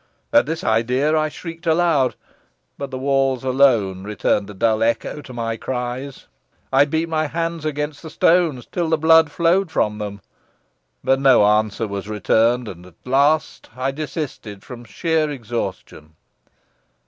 At 0.33 0.47
this 0.47 0.63
idea 0.63 1.15
I 1.15 1.29
shrieked 1.29 1.67
aloud, 1.67 2.15
but 2.75 2.89
the 2.89 2.97
walls 2.97 3.43
alone 3.43 4.03
returned 4.03 4.49
a 4.49 4.53
dull 4.55 4.81
echo 4.81 5.21
to 5.21 5.31
my 5.31 5.57
cries. 5.57 6.25
I 6.73 6.85
beat 6.85 7.07
my 7.07 7.27
hands 7.27 7.65
against 7.65 8.01
the 8.01 8.09
stones, 8.09 8.65
till 8.65 8.89
the 8.89 8.97
blood 8.97 9.29
flowed 9.29 9.69
from 9.69 9.99
them, 9.99 10.21
but 11.03 11.19
no 11.19 11.45
answer 11.45 11.87
was 11.87 12.09
returned; 12.09 12.67
and 12.67 12.83
at 12.87 12.95
last 13.05 13.69
I 13.77 13.91
desisted 13.91 14.63
from 14.63 14.85
sheer 14.85 15.29
exhaustion. 15.29 16.15